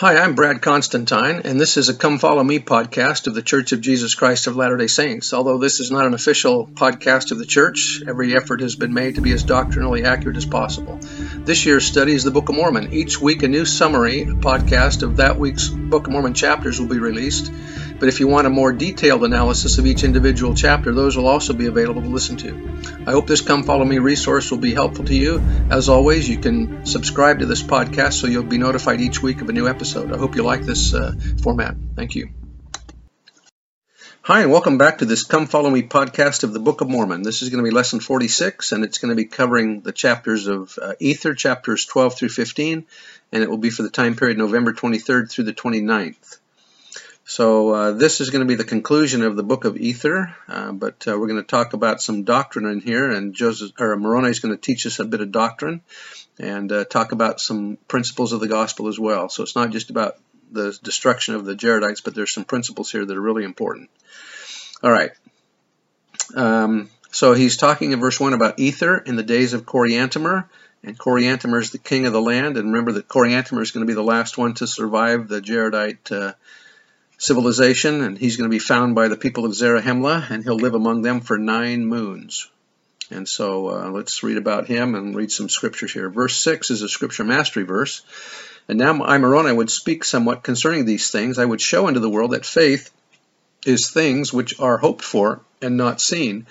[0.00, 3.72] Hi, I'm Brad Constantine, and this is a Come Follow Me podcast of the Church
[3.72, 5.34] of Jesus Christ of Latter day Saints.
[5.34, 9.16] Although this is not an official podcast of the church, every effort has been made
[9.16, 11.00] to be as doctrinally accurate as possible.
[11.38, 12.92] This year's study is the Book of Mormon.
[12.92, 17.00] Each week, a new summary podcast of that week's Book of Mormon chapters will be
[17.00, 17.50] released.
[17.98, 21.52] But if you want a more detailed analysis of each individual chapter, those will also
[21.52, 23.02] be available to listen to.
[23.06, 25.40] I hope this Come Follow Me resource will be helpful to you.
[25.70, 29.48] As always, you can subscribe to this podcast so you'll be notified each week of
[29.48, 30.12] a new episode.
[30.12, 31.74] I hope you like this uh, format.
[31.96, 32.30] Thank you.
[34.22, 37.22] Hi, and welcome back to this Come Follow Me podcast of the Book of Mormon.
[37.22, 40.46] This is going to be lesson 46, and it's going to be covering the chapters
[40.46, 42.84] of uh, Ether, chapters 12 through 15,
[43.32, 46.37] and it will be for the time period November 23rd through the 29th.
[47.28, 50.72] So uh, this is going to be the conclusion of the book of Ether, uh,
[50.72, 54.30] but uh, we're going to talk about some doctrine in here, and Joseph or Moroni
[54.30, 55.82] is going to teach us a bit of doctrine
[56.38, 59.28] and uh, talk about some principles of the gospel as well.
[59.28, 60.16] So it's not just about
[60.50, 63.90] the destruction of the Jaredites, but there's some principles here that are really important.
[64.82, 65.10] All right.
[66.34, 70.46] Um, so he's talking in verse 1 about Ether in the days of Coriantumr,
[70.82, 73.90] and Coriantumr is the king of the land, and remember that Coriantumr is going to
[73.90, 76.32] be the last one to survive the Jaredite uh,
[77.18, 80.74] civilization, and he's going to be found by the people of Zarahemla, and he'll live
[80.74, 82.48] among them for nine moons.
[83.10, 86.08] And so uh, let's read about him and read some scriptures here.
[86.10, 88.02] Verse 6 is a scripture mastery verse.
[88.68, 91.38] And now I, Moroni, would speak somewhat concerning these things.
[91.38, 92.90] I would show unto the world that faith
[93.64, 96.46] is things which are hoped for and not seen.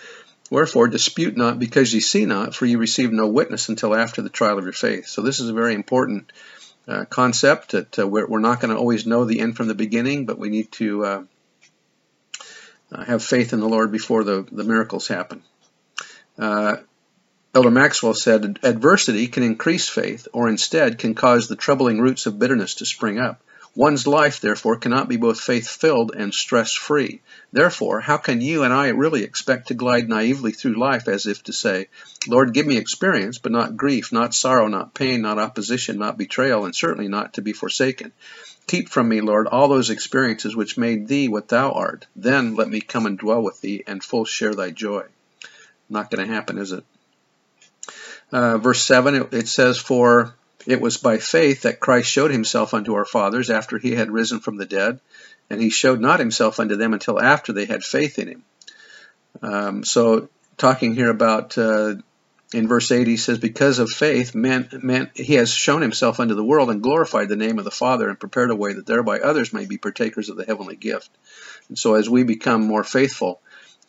[0.49, 4.29] Wherefore dispute not because ye see not, for ye receive no witness until after the
[4.29, 5.07] trial of your faith.
[5.07, 6.31] So this is a very important
[6.87, 9.75] uh, concept that uh, we're, we're, not going to always know the end from the
[9.75, 11.23] beginning, but we need to uh,
[12.91, 15.43] uh have faith in the Lord before the, the miracles happen.
[16.37, 16.77] Uh,
[17.53, 22.37] Elder Maxwell said, adversity can increase faith, or instead can cause the troubling roots of
[22.37, 23.41] bitterness to spring up.
[23.77, 27.21] One's life, therefore, cannot be both faith filled and stress free.
[27.53, 31.43] Therefore, how can you and I really expect to glide naively through life as if
[31.43, 31.89] to say,
[32.27, 36.65] Lord, give me experience, but not grief, not sorrow, not pain, not opposition, not betrayal,
[36.65, 38.13] and certainly not to be forsaken?
[38.65, 42.07] Keep from me, Lord, all those experiences which made thee what thou art.
[42.15, 45.03] Then let me come and dwell with thee and full share thy joy.
[45.87, 46.83] Not going to happen, is it?
[48.31, 50.33] Uh, verse 7, it, it says, For
[50.65, 54.39] it was by faith that Christ showed himself unto our fathers after he had risen
[54.39, 54.99] from the dead,
[55.49, 58.43] and he showed not himself unto them until after they had faith in him.
[59.41, 61.95] Um, so, talking here about uh,
[62.53, 66.33] in verse 8, he says, Because of faith, man, man, he has shown himself unto
[66.33, 69.19] the world and glorified the name of the Father and prepared a way that thereby
[69.19, 71.09] others may be partakers of the heavenly gift.
[71.69, 73.41] And so, as we become more faithful,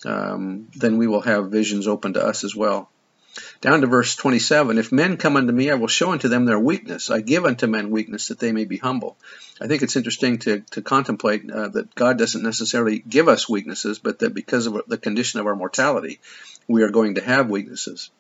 [0.05, 2.91] um, then we will have visions open to us as well.
[3.61, 6.59] Down to verse 27 If men come unto me, I will show unto them their
[6.59, 7.11] weakness.
[7.11, 9.17] I give unto men weakness that they may be humble.
[9.61, 13.99] I think it's interesting to, to contemplate uh, that God doesn't necessarily give us weaknesses,
[13.99, 16.21] but that because of the condition of our mortality,
[16.69, 18.11] we are going to have weaknesses.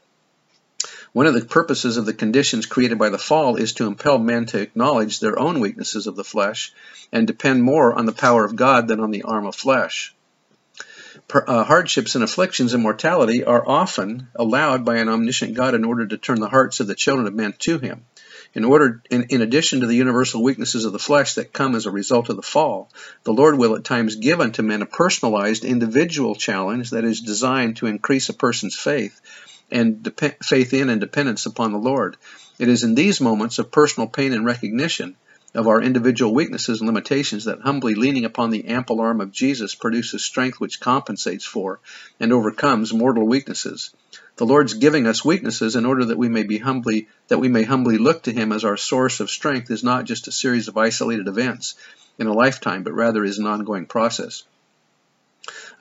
[1.13, 4.47] One of the purposes of the conditions created by the fall is to impel men
[4.47, 6.73] to acknowledge their own weaknesses of the flesh
[7.13, 10.15] and depend more on the power of God than on the arm of flesh
[11.35, 16.07] uh, hardships and afflictions and mortality are often allowed by an omniscient God in order
[16.07, 18.05] to turn the hearts of the children of men to Him.
[18.55, 21.85] In order, in, in addition to the universal weaknesses of the flesh that come as
[21.85, 22.91] a result of the fall,
[23.25, 27.77] the Lord will at times give unto men a personalized individual challenge that is designed
[27.77, 29.21] to increase a person's faith
[29.71, 30.11] and
[30.43, 32.17] faith in and dependence upon the Lord.
[32.59, 35.17] It is in these moments of personal pain and recognition
[35.55, 39.75] of our individual weaknesses and limitations that humbly leaning upon the ample arm of Jesus
[39.75, 41.81] produces strength which compensates for
[42.21, 43.91] and overcomes mortal weaknesses.
[44.37, 47.65] The Lord's giving us weaknesses in order that we may be humbly that we may
[47.65, 50.77] humbly look to him as our source of strength is not just a series of
[50.77, 51.75] isolated events
[52.19, 54.45] in a lifetime, but rather is an ongoing process.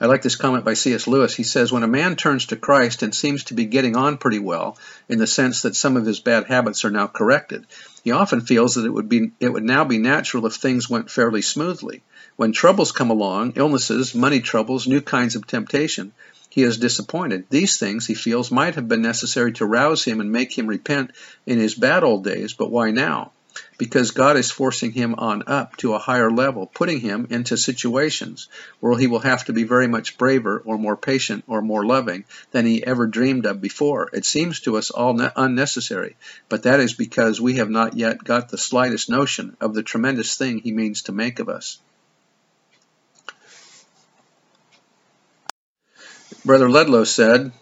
[0.00, 1.06] I like this comment by C.S.
[1.06, 1.34] Lewis.
[1.34, 4.38] He says, When a man turns to Christ and seems to be getting on pretty
[4.38, 7.66] well, in the sense that some of his bad habits are now corrected,
[8.04, 11.10] he often feels that it would, be, it would now be natural if things went
[11.10, 12.02] fairly smoothly.
[12.36, 16.12] When troubles come along, illnesses, money troubles, new kinds of temptation,
[16.50, 17.44] he is disappointed.
[17.50, 21.10] These things, he feels, might have been necessary to rouse him and make him repent
[21.46, 23.32] in his bad old days, but why now?
[23.78, 28.48] Because God is forcing him on up to a higher level, putting him into situations
[28.80, 32.24] where he will have to be very much braver or more patient or more loving
[32.50, 34.10] than he ever dreamed of before.
[34.12, 36.16] It seems to us all unnecessary,
[36.48, 40.36] but that is because we have not yet got the slightest notion of the tremendous
[40.36, 41.78] thing he means to make of us.
[46.44, 47.52] Brother Ludlow said,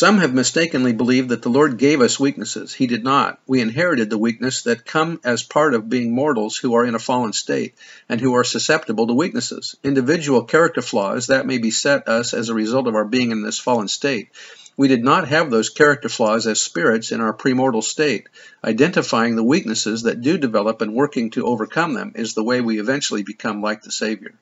[0.00, 2.72] Some have mistakenly believed that the Lord gave us weaknesses.
[2.72, 3.38] He did not.
[3.46, 6.98] We inherited the weakness that come as part of being mortals who are in a
[6.98, 7.74] fallen state
[8.08, 9.76] and who are susceptible to weaknesses.
[9.84, 13.58] Individual character flaws that may beset us as a result of our being in this
[13.58, 14.30] fallen state.
[14.74, 18.26] We did not have those character flaws as spirits in our premortal state.
[18.64, 22.80] Identifying the weaknesses that do develop and working to overcome them is the way we
[22.80, 24.32] eventually become like the Savior.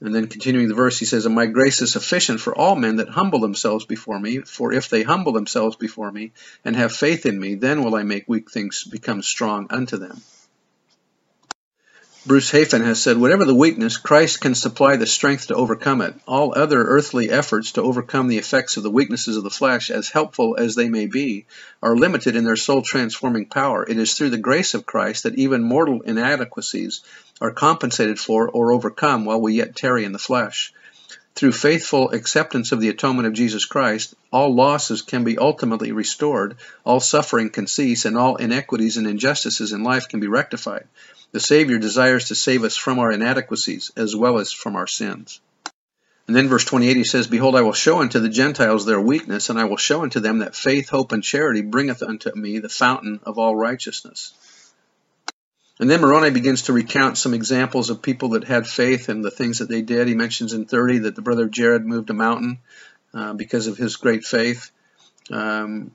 [0.00, 2.96] And then continuing the verse, he says, And my grace is sufficient for all men
[2.96, 4.40] that humble themselves before me.
[4.40, 6.32] For if they humble themselves before me
[6.64, 10.20] and have faith in me, then will I make weak things become strong unto them.
[12.26, 16.12] Bruce Hafen has said, Whatever the weakness, Christ can supply the strength to overcome it.
[16.26, 20.08] All other earthly efforts to overcome the effects of the weaknesses of the flesh, as
[20.08, 21.46] helpful as they may be,
[21.80, 23.88] are limited in their soul transforming power.
[23.88, 27.02] It is through the grace of Christ that even mortal inadequacies
[27.40, 30.72] are compensated for or overcome while we yet tarry in the flesh.
[31.36, 36.56] Through faithful acceptance of the atonement of Jesus Christ, all losses can be ultimately restored,
[36.82, 40.88] all suffering can cease, and all inequities and injustices in life can be rectified.
[41.32, 45.40] The Savior desires to save us from our inadequacies as well as from our sins.
[46.26, 49.50] And then verse 28 he says, Behold, I will show unto the Gentiles their weakness,
[49.50, 52.70] and I will show unto them that faith, hope, and charity bringeth unto me the
[52.70, 54.32] fountain of all righteousness.
[55.78, 59.30] And then Moroni begins to recount some examples of people that had faith and the
[59.30, 60.08] things that they did.
[60.08, 62.58] He mentions in 30 that the brother Jared moved a mountain
[63.12, 64.70] uh, because of his great faith.
[65.30, 65.92] Um,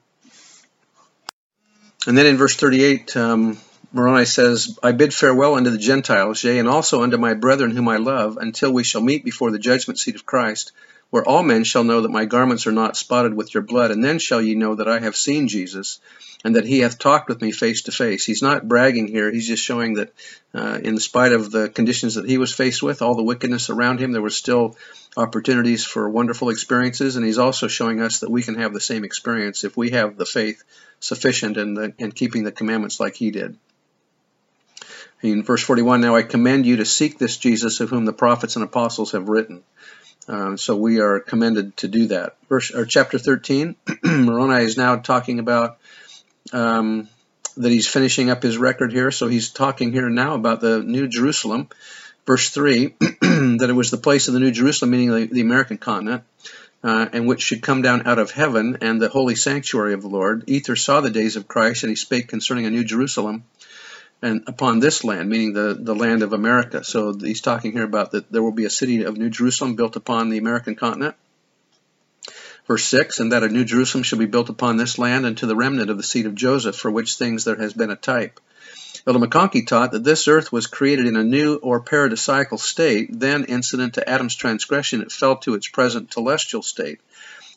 [2.05, 3.57] and then in verse 38, um,
[3.91, 7.87] Moroni says, I bid farewell unto the Gentiles, yea, and also unto my brethren whom
[7.87, 10.71] I love, until we shall meet before the judgment seat of Christ,
[11.11, 14.03] where all men shall know that my garments are not spotted with your blood, and
[14.03, 15.99] then shall ye know that I have seen Jesus,
[16.43, 18.25] and that he hath talked with me face to face.
[18.25, 20.13] He's not bragging here, he's just showing that
[20.55, 23.99] uh, in spite of the conditions that he was faced with, all the wickedness around
[23.99, 24.75] him, there were still
[25.17, 29.03] opportunities for wonderful experiences, and he's also showing us that we can have the same
[29.03, 30.63] experience if we have the faith
[31.01, 33.57] sufficient in, the, in keeping the commandments like he did.
[35.21, 38.55] In verse 41, now I commend you to seek this Jesus of whom the prophets
[38.55, 39.63] and apostles have written.
[40.27, 42.37] Uh, so we are commended to do that.
[42.47, 45.77] Verse or chapter 13, Moroni is now talking about
[46.53, 47.09] um,
[47.57, 49.11] that he's finishing up his record here.
[49.11, 51.69] So he's talking here now about the New Jerusalem.
[52.25, 55.77] Verse 3, that it was the place of the New Jerusalem, meaning the, the American
[55.77, 56.23] continent,
[56.83, 60.07] uh, and which should come down out of heaven, and the holy sanctuary of the
[60.07, 60.43] Lord.
[60.47, 63.43] Ether saw the days of Christ, and he spake concerning a New Jerusalem,
[64.21, 66.83] and upon this land, meaning the, the land of America.
[66.83, 69.95] So he's talking here about that there will be a city of New Jerusalem built
[69.95, 71.15] upon the American continent.
[72.67, 75.47] Verse 6, and that a New Jerusalem shall be built upon this land and to
[75.47, 78.39] the remnant of the seed of Joseph, for which things there has been a type.
[79.07, 83.45] Elder McConkie taught that this earth was created in a new or paradisiacal state, then
[83.45, 86.99] incident to Adam's transgression, it fell to its present telestial state.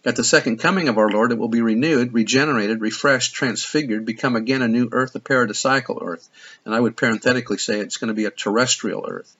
[0.07, 4.37] At the second coming of our Lord, it will be renewed, regenerated, refreshed, transfigured, become
[4.37, 6.29] again a new earth, a paradisiacal earth.
[6.65, 9.35] And I would parenthetically say it's going to be a terrestrial earth.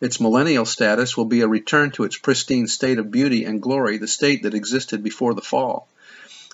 [0.00, 3.98] Its millennial status will be a return to its pristine state of beauty and glory,
[3.98, 5.88] the state that existed before the fall.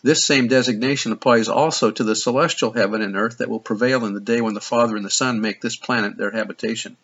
[0.03, 4.15] This same designation applies also to the celestial heaven and earth that will prevail in
[4.15, 6.97] the day when the Father and the Son make this planet their habitation.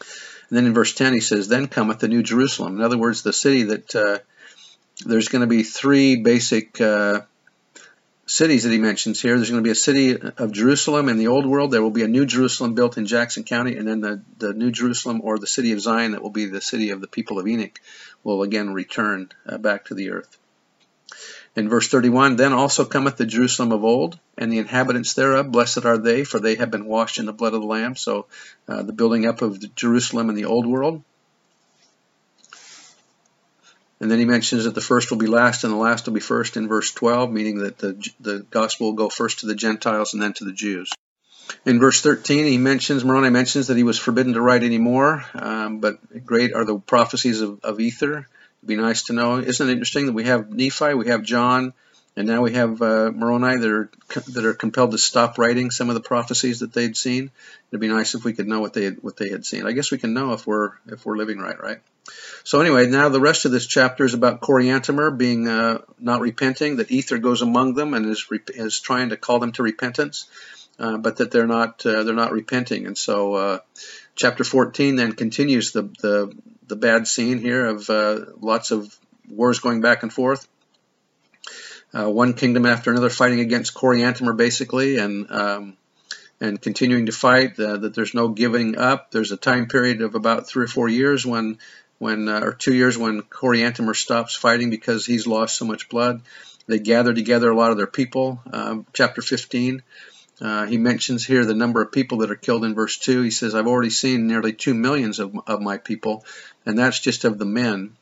[0.00, 2.76] And then in verse 10 he says, Then cometh the New Jerusalem.
[2.76, 4.18] In other words, the city that uh,
[5.04, 7.22] there's going to be three basic uh,
[8.26, 9.36] cities that he mentions here.
[9.36, 11.70] There's going to be a city of Jerusalem in the old world.
[11.70, 14.70] There will be a new Jerusalem built in Jackson County, and then the, the new
[14.70, 17.48] Jerusalem or the city of Zion that will be the city of the people of
[17.48, 17.80] Enoch
[18.22, 20.38] will again return uh, back to the earth.
[21.56, 25.84] In verse 31, then also cometh the Jerusalem of old, and the inhabitants thereof, blessed
[25.84, 27.96] are they, for they have been washed in the blood of the Lamb.
[27.96, 28.26] So
[28.68, 31.02] uh, the building up of Jerusalem in the old world.
[34.00, 36.20] And then he mentions that the first will be last and the last will be
[36.20, 40.14] first in verse 12, meaning that the, the gospel will go first to the Gentiles
[40.14, 40.90] and then to the Jews.
[41.66, 45.80] In verse 13, he mentions, Moroni mentions that he was forbidden to write anymore, um,
[45.80, 48.26] but great are the prophecies of, of Ether.
[48.60, 49.38] It'd be nice to know.
[49.38, 51.74] Isn't it interesting that we have Nephi, we have John,
[52.16, 53.90] and now we have uh, Moroni that are,
[54.28, 57.30] that are compelled to stop writing some of the prophecies that they'd seen.
[57.70, 59.66] It'd be nice if we could know what they what they had seen.
[59.66, 61.78] I guess we can know if we're if we're living right, right?
[62.42, 66.76] So anyway, now the rest of this chapter is about Coriantumr being uh, not repenting,
[66.76, 70.26] that Ether goes among them and is is trying to call them to repentance,
[70.78, 72.86] uh, but that they're not uh, they're not repenting.
[72.86, 73.58] And so uh,
[74.16, 76.36] chapter 14 then continues the the,
[76.66, 78.98] the bad scene here of uh, lots of
[79.28, 80.48] wars going back and forth.
[81.92, 85.76] Uh, one kingdom after another fighting against Coriantumr basically, and um,
[86.40, 87.56] and continuing to fight.
[87.56, 89.10] that there's no giving up.
[89.10, 91.58] There's a time period of about three or four years when
[92.00, 96.22] when, uh, or two years when Coriantumr stops fighting because he's lost so much blood.
[96.66, 98.40] They gather together a lot of their people.
[98.50, 99.82] Uh, chapter 15,
[100.40, 103.20] uh, he mentions here the number of people that are killed in verse 2.
[103.20, 106.24] He says, I've already seen nearly two millions of, of my people,
[106.64, 107.96] and that's just of the men.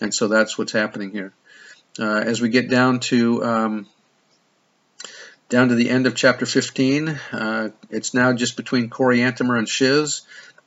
[0.00, 1.32] And so that's what's happening here.
[1.98, 3.86] Uh, as we get down to um,
[5.48, 10.22] down to the end of chapter 15, uh, it's now just between Coriantumr and Shiz,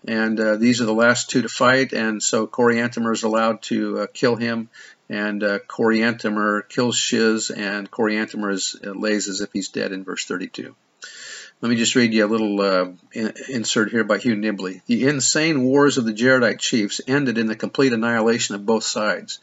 [0.07, 3.99] and uh, these are the last two to fight, and so Coriantumr is allowed to
[3.99, 4.69] uh, kill him,
[5.09, 10.03] and uh, Coriantumr kills Shiz, and Coriantumr is, uh, lays as if he's dead in
[10.03, 10.73] verse 32.
[11.61, 12.91] Let me just read you a little uh,
[13.49, 14.81] insert here by Hugh Nibley.
[14.85, 19.39] The insane wars of the Jaredite chiefs ended in the complete annihilation of both sides.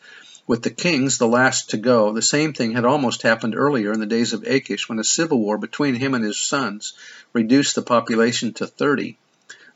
[0.49, 3.99] With the kings, the last to go, the same thing had almost happened earlier in
[3.99, 6.93] the days of Akish when a civil war between him and his sons
[7.33, 9.19] reduced the population to 30.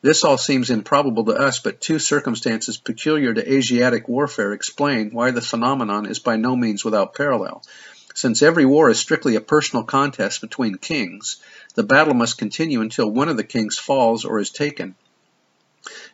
[0.01, 5.33] This all seems improbable to us, but two circumstances peculiar to Asiatic warfare explain why
[5.33, 7.65] the phenomenon is by no means without parallel.
[8.15, 11.39] Since every war is strictly a personal contest between kings,
[11.75, 14.95] the battle must continue until one of the kings falls or is taken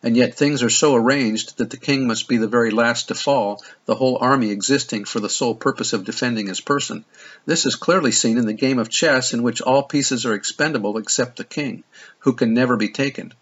[0.02, 3.14] and yet things are so arranged that the king must be the very last to
[3.14, 7.04] fall, the whole army existing for the sole purpose of defending his person.
[7.46, 10.98] This is clearly seen in the game of chess in which all pieces are expendable
[10.98, 11.82] except the king,
[12.20, 13.32] who can never be taken.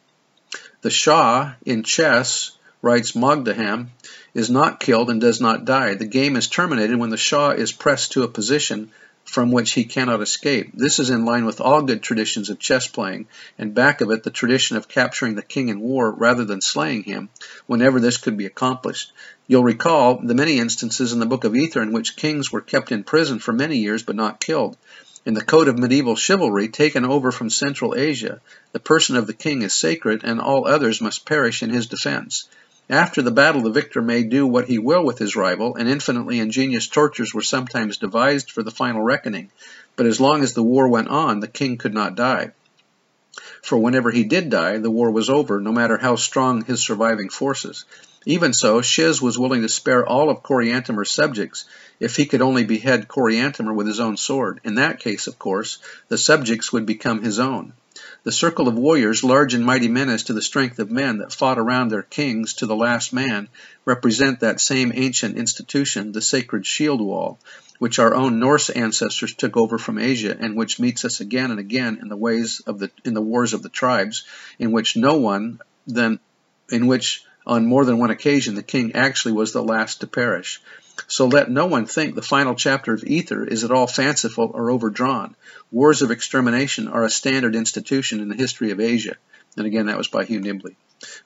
[0.83, 3.89] The Shah in chess, writes Mogdaham,
[4.35, 5.95] is not killed and does not die.
[5.95, 8.91] The game is terminated when the Shah is pressed to a position
[9.25, 10.71] from which he cannot escape.
[10.75, 13.27] This is in line with all good traditions of chess playing,
[13.59, 17.03] and back of it the tradition of capturing the king in war rather than slaying
[17.05, 17.29] him,
[17.67, 19.13] whenever this could be accomplished.
[19.47, 22.93] You'll recall the many instances in the Book of Ether in which kings were kept
[22.93, 24.77] in prison for many years but not killed.
[25.27, 28.41] In the code of medieval chivalry taken over from Central Asia,
[28.73, 32.47] the person of the king is sacred and all others must perish in his defense.
[32.91, 36.39] After the battle, the victor may do what he will with his rival, and infinitely
[36.39, 39.51] ingenious tortures were sometimes devised for the final reckoning.
[39.97, 42.53] But as long as the war went on, the king could not die.
[43.63, 47.31] For whenever he did die, the war was over, no matter how strong his surviving
[47.31, 47.87] forces.
[48.27, 51.65] Even so, Shiz was willing to spare all of Coriantumr's subjects
[52.01, 54.61] if he could only behead Coriantumr with his own sword.
[54.63, 57.73] In that case, of course, the subjects would become his own.
[58.25, 61.33] The circle of warriors, large and mighty men as to the strength of men, that
[61.33, 63.49] fought around their kings to the last man,
[63.85, 67.39] represent that same ancient institution, the sacred shield wall,
[67.79, 71.61] which our own Norse ancestors took over from Asia, and which meets us again and
[71.61, 74.25] again in the ways of the in the wars of the tribes,
[74.59, 76.19] in which no one then
[76.71, 80.63] in which on more than one occasion the king actually was the last to perish.
[81.07, 84.71] So let no one think the final chapter of Ether is at all fanciful or
[84.71, 85.37] overdrawn.
[85.71, 89.17] Wars of extermination are a standard institution in the history of Asia.
[89.57, 90.77] And again, that was by Hugh Nibley.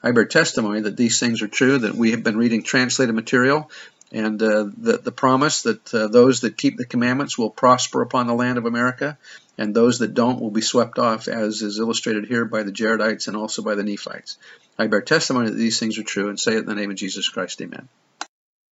[0.03, 3.69] I bear testimony that these things are true, that we have been reading translated material,
[4.11, 8.27] and uh, the, the promise that uh, those that keep the commandments will prosper upon
[8.27, 9.17] the land of America,
[9.57, 13.27] and those that don't will be swept off, as is illustrated here by the Jaredites
[13.27, 14.37] and also by the Nephites.
[14.77, 16.97] I bear testimony that these things are true and say it in the name of
[16.97, 17.61] Jesus Christ.
[17.61, 17.87] Amen.